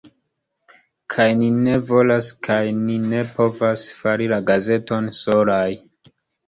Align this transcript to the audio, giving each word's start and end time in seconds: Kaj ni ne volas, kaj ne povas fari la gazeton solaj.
Kaj 1.15 1.27
ni 1.41 1.49
ne 1.67 1.75
volas, 1.91 2.31
kaj 2.49 2.59
ne 3.13 3.23
povas 3.37 3.87
fari 4.01 4.35
la 4.35 4.45
gazeton 4.53 5.17
solaj. 5.25 5.65